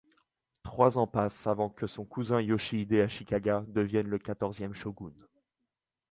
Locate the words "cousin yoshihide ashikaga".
2.05-3.63